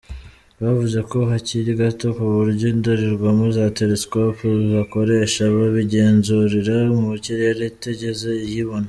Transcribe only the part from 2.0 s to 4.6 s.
kuburyo indorerwamo za telescope